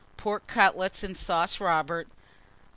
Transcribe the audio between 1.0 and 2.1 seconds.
and Sauce Robert.